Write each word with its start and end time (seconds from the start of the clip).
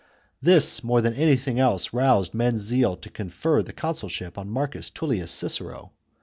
This, 0.41 0.83
more 0.83 0.99
than 0.99 1.13
anything 1.13 1.59
else, 1.59 1.93
roused 1.93 2.33
men's 2.33 2.61
zeal 2.61 2.97
to 2.97 3.09
confer 3.11 3.61
the 3.61 3.71
consulship 3.71 4.35
on 4.35 4.49
Marcus 4.49 4.89
Tullius 4.89 5.29
Cicero. 5.31 5.91